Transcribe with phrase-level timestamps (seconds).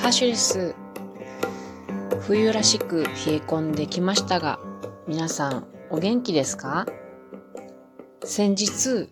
[0.00, 0.74] ハッシュです。
[2.22, 4.58] 冬らしく冷え込んできましたが、
[5.06, 6.86] 皆さんお元気ですか？
[8.24, 9.10] 先日、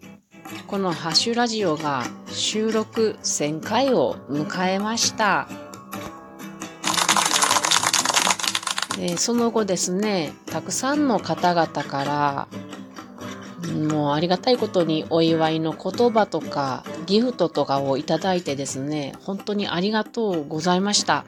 [0.67, 5.47] このハッシュラジオが収録1000回を迎えました。
[9.19, 12.49] その後ですね、たくさんの方々から
[13.91, 21.25] もうありがたいことにお祝いの言葉とかギフトとかをいただいてですね、本当にありがとうございました。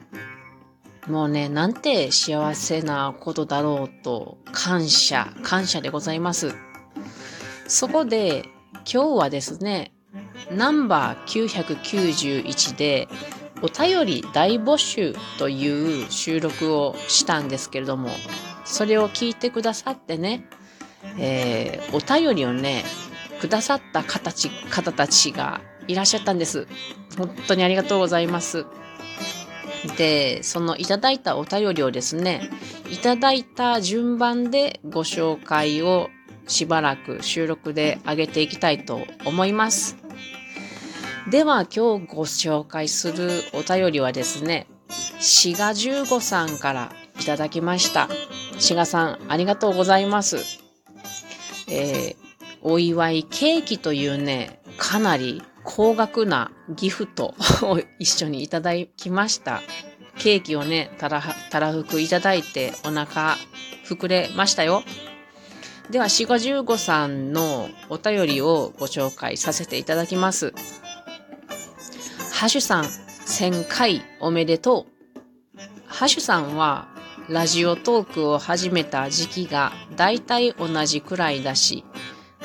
[1.07, 6.53] もうね、なんて幸せなことだろうと感謝、感謝でございます。
[7.67, 8.43] そこで
[8.91, 9.91] 今日はですね、
[10.51, 13.07] ナンバー991で
[13.63, 18.11] お便り大募集という収録をしたんですけれども、
[18.65, 20.47] それを聞いてくださってね、
[21.17, 22.83] えー、お便りをね、
[23.39, 24.31] くださった方
[24.69, 25.61] 方たちが
[25.91, 26.67] いらっしゃったんです。
[27.17, 28.65] 本当にありがとうございます。
[29.97, 32.49] で、そのいただいたお便りをですね、
[32.91, 36.09] いただいた順番でご紹介を
[36.47, 39.97] しばらく収録で上げていきたいと思います。
[41.29, 44.67] では今日ご紹介するお便りはですね、
[45.19, 48.09] しが15さんからいただきました。
[48.59, 50.37] しがさん、ありがとうございます。
[51.69, 52.15] えー、
[52.61, 59.61] お祝いケーキというね、かなり高額なギフトを一緒にいただきました。
[60.17, 63.37] ケーキをね、たら、たらふくいただいてお腹
[63.85, 64.83] 膨れましたよ。
[65.89, 70.53] では、4 5 5さんのお便りをご紹介させていただきます。
[72.33, 74.91] ハシュさん、1000回おめでとう。
[75.85, 76.87] ハシュさんは
[77.29, 81.85] ラジオトークを始めた時期がだいたい同じくらいだし、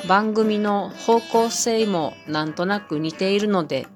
[0.05, 3.87] 番組の方向性もなんとなく似ているので、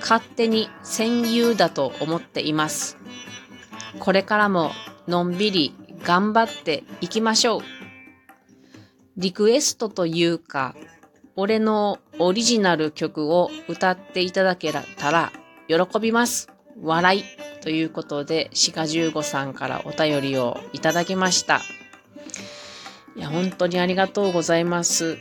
[0.00, 2.98] 勝手に戦友だと思っています。
[3.98, 4.72] これからも
[5.06, 7.60] のんびり頑張っていきましょう。
[9.16, 10.74] リクエストというか、
[11.36, 15.32] 俺のオリジナル曲を歌っていただけたら
[15.68, 16.48] 喜びます。
[16.82, 17.24] 笑い。
[17.62, 21.62] ということで、シカ15さんからお便りをいただきました。
[23.16, 25.16] いや、本当にありがとうございます。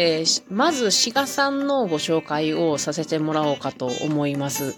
[0.00, 4.76] えー、まず、志賀さんのご紹介をさせてもらおうかと思います。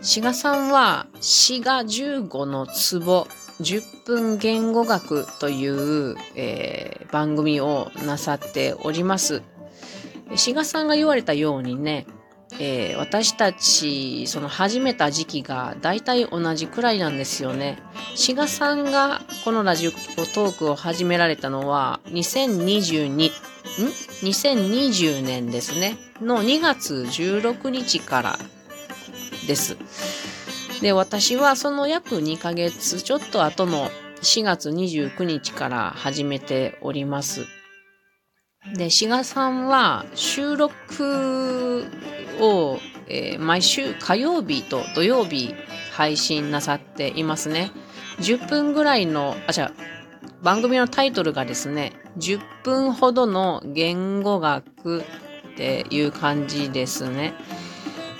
[0.00, 3.28] 志賀さんは、志賀15の壺
[3.60, 9.42] 10分言語学という、えー、番組をなさっております。
[10.36, 12.06] 志賀さんが言われたようにね、
[12.62, 17.78] えー、私たち、その始めた時期が大体同じくらいなんですよね。
[18.14, 23.32] 志賀さんがこのラジオトークを始められたのは2022、ん
[24.22, 25.96] ?2020 年ですね。
[26.20, 28.38] の2月16日から
[29.46, 29.78] です。
[30.82, 33.90] で、私はその約2ヶ月ちょっと後の
[34.20, 37.46] 4月29日から始めております。
[38.74, 41.86] で、志賀さんは収録
[42.40, 45.54] を、えー、毎週火曜日と土曜日
[45.92, 47.70] 配信なさっていますね。
[48.20, 49.72] 10分ぐらいの、あ、じゃ
[50.42, 55.04] 番組のタイトルがですね、10分ほどの言語学っ
[55.56, 57.34] ていう感じですね。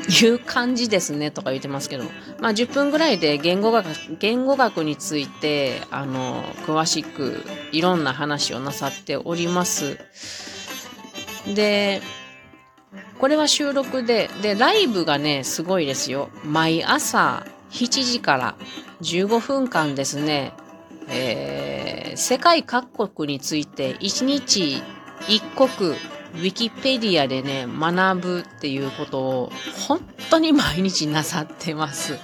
[0.08, 2.04] いう感じですねとか言ってますけど、
[2.40, 3.86] まあ10分ぐらいで言語学、
[4.18, 9.98] 言語学について、あの、詳しくいろんな話をなさっております。
[11.54, 12.02] で、
[13.18, 16.30] これは収録で、で、ライブがね、すごいですよ。
[16.44, 18.54] 毎朝7時から
[19.02, 20.52] 15分間ですね、
[21.08, 24.82] えー、世界各国について1日
[25.28, 29.52] 1国ウィキペディアでね、学ぶっていうことを
[29.88, 32.18] 本当に毎日なさってます。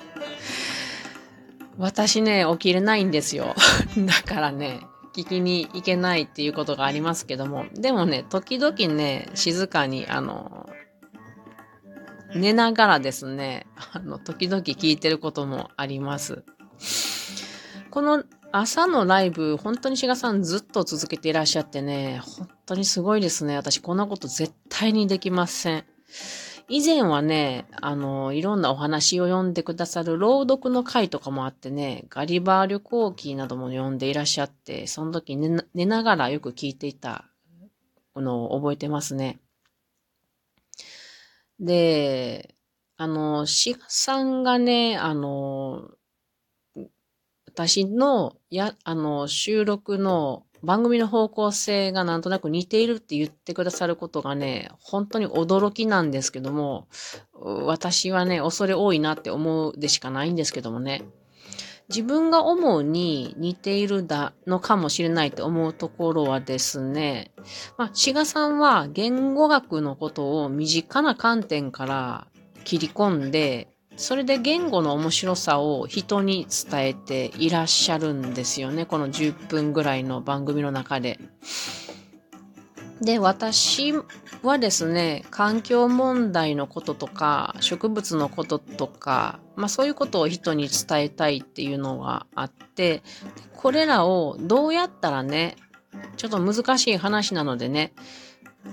[1.79, 3.55] 私ね、起きれないんですよ。
[3.99, 4.81] だからね、
[5.17, 10.69] 聞きに行けないっていうことがありますけども、でもね、時々ね、静かに、あの、
[12.35, 16.45] 寝ながらですね、あの、時々聞いてることもあります。
[17.91, 23.57] この朝のライブ、本当に志賀さんずっと続けていらっしゃってね、本当にすごいですね。
[23.57, 25.85] 私こんなこと絶対にできません。
[26.69, 37.27] 以前はね、あの、いろんなお話を読んでくださる朗読の会とかもあってね、ガリバー旅行記なども読んでいらっしゃって、その時寝寝ながらよく聞いていた
[38.17, 39.39] のを覚えてますね。
[41.61, 42.55] で、
[42.97, 45.91] あの、志賀さんがね、あの、
[47.47, 56.89] 私の、や、あの、収録の番組の方向性がなんとなく似ているって言ってくださることがね、本当に驚きなんですけども、
[57.33, 61.05] 私はね、恐れ多いなって思うでしかないんですけどもね。
[61.89, 67.31] 自分が思うに似ているだのかもしれないと思うところはですね、
[67.79, 72.27] まあ、志賀さんは言語学のことを身近な観点から
[72.65, 78.85] 切り込んで、それで言語の面白さを人に伝えていらっしゃるんですよね。
[78.85, 81.19] この10分ぐらいの番組の中で。
[83.01, 83.93] で、私
[84.43, 93.03] はですね、環境問題のこととか、植物のこととか、まあそういうことを人に伝えたいっていうのがあって、
[93.55, 95.57] これらをどうやったらね、
[96.17, 97.93] ちょっと難しい話なのでね、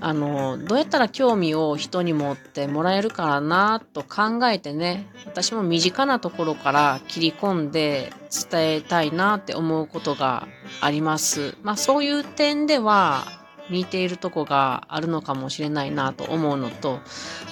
[0.00, 8.12] あの、どうやったら興味を人に持ってもらえるかなと考えてね、私も身近なところから切り込んで
[8.50, 10.46] 伝えたいなって思うことが
[10.80, 11.56] あります。
[11.62, 13.24] まあそういう点では、
[13.70, 17.00] 似ているとこがあるのかもしれないなと思うのと、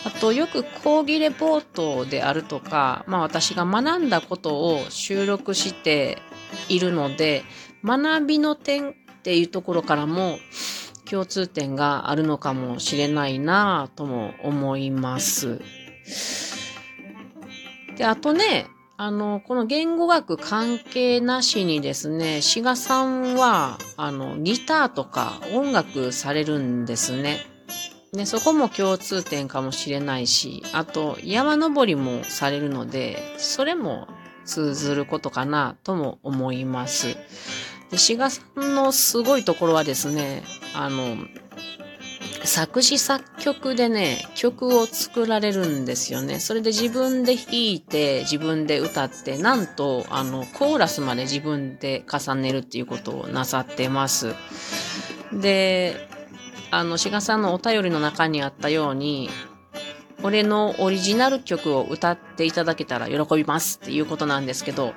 [0.04, 6.18] あとよく講義レポートであるとか、まあ私が学んだことを収録して
[6.68, 7.44] いるので、
[7.84, 10.38] 学びの点っていうところからも
[11.12, 15.60] 共通点があるのかもしれないなとも思います。
[17.98, 18.66] で、あとね、
[18.96, 27.40] あの、この言語学関係なしにですね、志賀さんは、あの、ギターとか音楽されるんですね。
[28.14, 34.08] ね、そこも共通点かもしれないし、あと、山登りもされるので、それも
[34.46, 37.18] 通ずることかなとも思います。
[37.92, 40.42] で、志賀さんのすごいところはですね、
[40.74, 41.16] あの、
[42.44, 46.40] 作詞作曲でね、曲を作られるんですよね。
[46.40, 54.34] それで自分で弾いて、自分で歌って、なんと、あの、コーラスまで自分で重ねるっていうことをなさってます。
[55.32, 56.08] で、
[56.70, 59.28] あの、志賀さんのお便りの中にあったように、
[60.22, 64.94] 俺のオリジナル曲を歌っていただけたら喜びますっていうことなんですけど、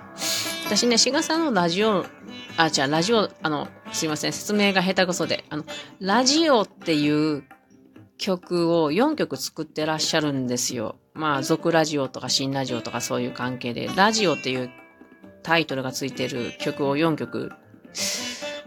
[0.65, 2.05] 私ね、志賀さんのラジオ、
[2.57, 5.65] あ、じゃあラジオ、あの、すいません、説明が下手くそで、あの、
[5.99, 7.43] ラジオっていう
[8.17, 10.95] 曲を4曲作ってらっしゃるんですよ。
[11.13, 14.69] まあ、俗ラジオとか新ラジオとかそういう関係で、ラジオっていう
[15.43, 17.51] タイトルがついてる曲を4曲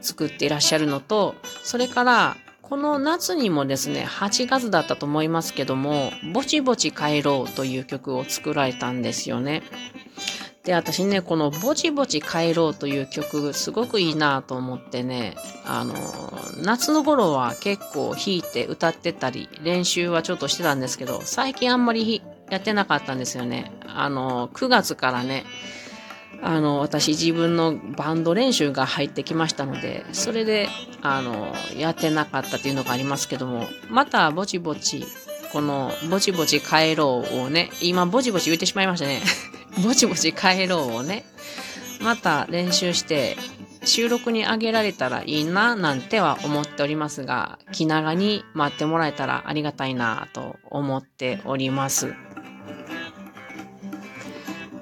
[0.00, 9.62] 作っていらっしゃるのと、それから、この夏にもですね、8月だったと思いますけども、ぼちぼち帰ろうという曲を作られたんですよね。
[10.68, 15.34] で、私ね、このぼちぼち帰ろうという曲、すごくいいなと思ってね、
[15.64, 15.94] あの、
[16.62, 22.20] 夏の頃は結構弾いて歌ってたり、練習はちょっとしてたんですけど、最近あんまり
[22.50, 23.72] やってなかったんですよね。
[23.86, 25.46] あの、9月からね、
[26.42, 30.68] あの、私自分のバンド練習が入ってきましたので、それで、
[31.00, 35.06] あの、やってなかったっていうのがありますけども、またぼちぼち、
[35.52, 39.22] この、ぼちぼち帰ろうをね、今ぼちぼち言ってしまいましたね。
[39.84, 41.24] ぼちぼち帰ろうをね、
[42.00, 43.36] また練習して
[43.84, 52.14] 収録にあげられたらいいななんては思っておりますが、気長に待ってもらえたらありがたいなと思っております。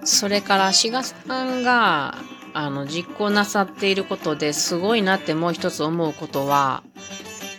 [0.04, 2.16] それから、志賀さんが、
[2.54, 6.82] あの、実行なさっていることですごいなってもう一つ思うことは、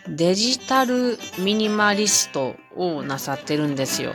[0.10, 4.14] デジタルミニマリストをなさってるんですよ。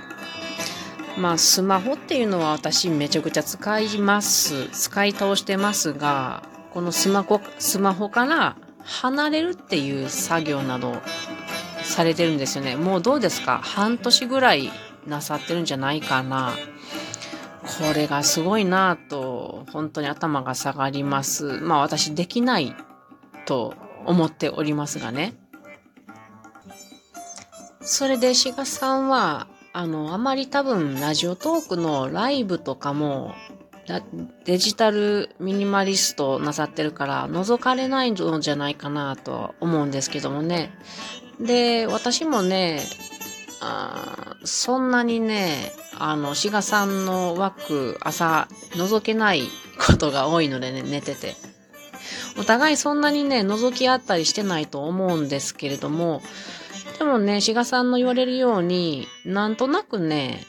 [1.19, 4.69] まあ、スマホっていうのは私めちゃくちゃ使います。
[4.71, 10.97] 使い倒してますが、このスマホ、スマホから離れるっていう作業など
[11.83, 12.77] されてるんですよね。
[12.77, 13.61] もうどうですか？
[13.63, 14.71] 半年ぐらい
[15.07, 16.55] なさってるんじゃないかな。
[17.63, 21.61] これがすごいなぁと、本当に頭が下がります。
[21.61, 22.75] まあ私できない
[23.45, 23.75] と
[24.07, 25.35] 思っておりますがね。
[27.85, 33.35] それで、志賀さんは、あの、あまり多分、ラジオトークのライブとかも、
[34.45, 40.73] デジタルミニマリストなさってるから、覗かれないのじゃないかなと思うんですけどもね。
[41.41, 42.81] で、私もね、
[43.61, 49.43] あそんなにね、あの、志賀さんの枠、朝、覗けない
[49.87, 51.35] ことが多いのでね、寝てて。
[52.39, 56.23] お互いそんなにね、覗き合ったりしてないと思うんですけれども、
[57.03, 60.47] でもね、志賀さんの言われるように、なんとなくね、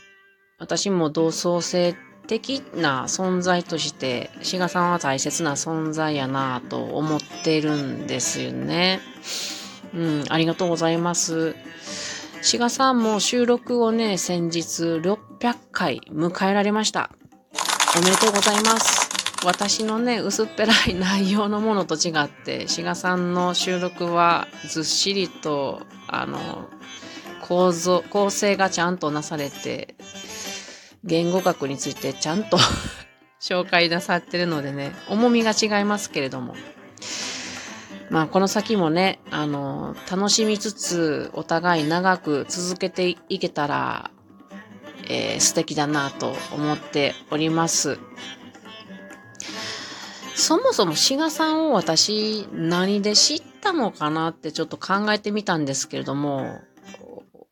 [0.59, 1.95] 私も同窓性
[2.27, 8.99] 的な存在として、志賀さんは大切な存在やなぁと思ってるんですよね。
[9.95, 11.55] うん、ありがとうございます。
[12.43, 17.09] 志賀さんも収録をね、先日600回迎えられました。
[17.97, 19.02] おめでとうございます。
[19.45, 26.69] 私のね、薄っぺらい内容のものと違って、志賀さんの収録はずっしりと、あの、
[27.41, 29.95] 構造、構成がちゃんとなされて、
[31.03, 32.57] 言語学についてちゃんと
[33.41, 36.55] 紹介なさってるのでね、重みが違いますけれども。
[38.09, 44.11] まあ、この先もね、あの、楽しみつつ、お互い長く続けていけたら、
[45.09, 47.97] えー、素敵だなと思っております。
[50.43, 56.59] そもそも志賀さんを私何で知ったのかなってちょっと考えてみたんですけれども、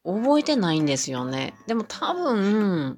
[0.03, 1.53] 覚えてないんですよね。
[1.67, 2.97] でも多分、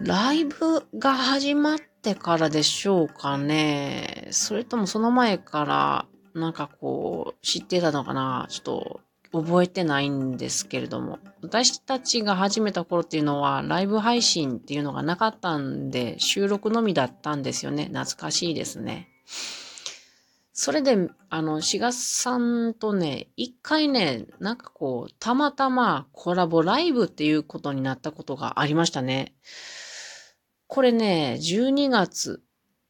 [0.00, 4.28] ライブが始まってからでしょうかね。
[4.32, 9.00] それともその前から、なんかこう、知ってたのかなちょっと
[9.32, 11.18] 覚えてないんですけれども。
[11.42, 17.86] 私たちが始めた頃っていうのは、ライブ配信っていうのがなかったんで、収録のみだったんですよね。
[17.86, 19.08] 懐かしいですね。
[20.58, 29.34] それで、あの、しがさんとね、一回ね、なんかこう、たまたまコラボライブっていうことになったことがありましたね。
[30.66, 32.42] これね、12月、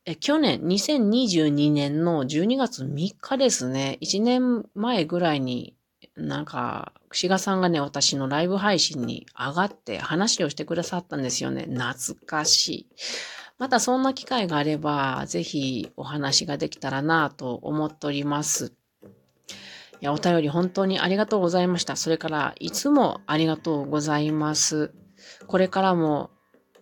[0.05, 3.99] え、去年、2022年の12月3日ですね。
[4.01, 5.76] 1年前ぐらいに、
[6.17, 11.67] なんか、しがさんがね、私のライブ配信に上がって話をしてくださったんですよね。
[11.69, 12.87] 懐かしい。
[13.59, 18.73] またそんな機会があれば、ぜひお話ができたらなと思っております。
[20.01, 21.97] いや、お便り本当にありがとうございました。
[21.97, 24.93] それから、いつもありがとうございます。
[25.47, 26.31] これからも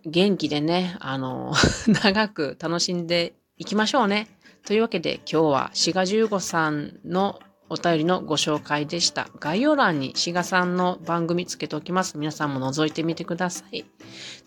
[0.05, 1.53] 元気でね、あの、
[2.03, 4.27] 長く楽しんでいきましょうね。
[4.65, 9.27] というわけで今日は志賀十五さんのお便りのご紹介でした。
[9.39, 12.17] 概要欄に志賀さんの番組つけておきます。
[12.17, 13.83] 皆さんも覗いてみてください。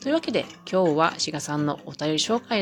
[0.01, 2.61] というわけで今日は志賀さんのお便り紹介